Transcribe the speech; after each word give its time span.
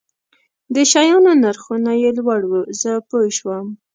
د 0.73 0.75
شیانو 0.91 1.31
نرخونه 1.43 1.91
یې 2.01 2.09
لوړ 2.17 2.41
وو، 2.49 2.61
زه 2.81 2.91
پوه 3.09 3.29
شوم. 3.37 3.67